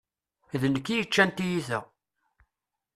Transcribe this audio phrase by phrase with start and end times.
[0.61, 1.79] D nekk i yeččan tiyita.